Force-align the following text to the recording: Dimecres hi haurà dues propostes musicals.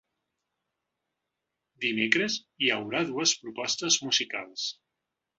Dimecres 1.83 2.37
hi 2.61 2.71
haurà 2.77 3.01
dues 3.09 3.33
propostes 3.43 3.99
musicals. 4.07 4.65